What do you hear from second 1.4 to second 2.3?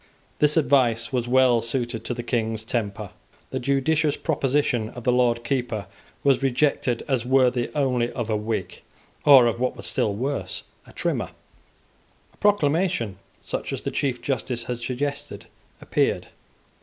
suited to the